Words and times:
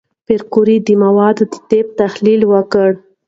پېیر 0.25 0.41
کوري 0.53 0.77
د 0.83 0.89
موادو 1.03 1.43
د 1.51 1.53
طیف 1.69 1.87
تحلیل 2.01 2.41
وکړ. 2.53 2.89